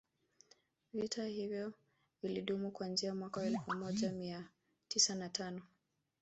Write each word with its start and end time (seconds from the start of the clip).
Vita 0.93 1.25
hivyo 1.25 1.73
vilidumu 2.23 2.71
kuanzia 2.71 3.15
mwaka 3.15 3.39
wa 3.39 3.45
elfu 3.47 3.71
moja 3.73 4.11
mia 4.11 4.47
tisa 4.87 5.15
na 5.15 5.29
tano 5.29 5.61